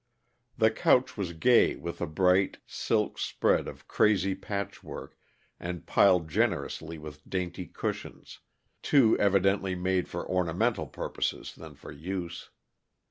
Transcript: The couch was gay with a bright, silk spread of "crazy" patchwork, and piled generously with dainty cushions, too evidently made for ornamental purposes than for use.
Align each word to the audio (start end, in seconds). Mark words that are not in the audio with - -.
The 0.57 0.71
couch 0.71 1.15
was 1.15 1.33
gay 1.33 1.75
with 1.75 2.01
a 2.01 2.07
bright, 2.07 2.57
silk 2.65 3.19
spread 3.19 3.67
of 3.67 3.87
"crazy" 3.87 4.33
patchwork, 4.33 5.15
and 5.59 5.85
piled 5.85 6.27
generously 6.27 6.97
with 6.97 7.29
dainty 7.29 7.67
cushions, 7.67 8.39
too 8.81 9.15
evidently 9.19 9.75
made 9.75 10.07
for 10.09 10.27
ornamental 10.27 10.87
purposes 10.87 11.53
than 11.53 11.75
for 11.75 11.91
use. 11.91 12.49